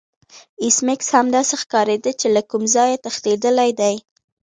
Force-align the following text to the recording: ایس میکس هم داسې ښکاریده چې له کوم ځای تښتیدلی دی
ایس 0.63 0.77
میکس 0.87 1.09
هم 1.15 1.25
داسې 1.35 1.53
ښکاریده 1.61 2.11
چې 2.19 2.27
له 2.35 2.41
کوم 2.49 2.63
ځای 2.75 3.01
تښتیدلی 3.03 3.71
دی 3.79 3.95